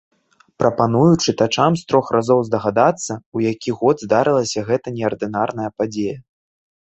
[0.61, 6.17] Прапаную чытачам з трох разоў здагадацца, у які год здарылася гэта неардынарная падзея.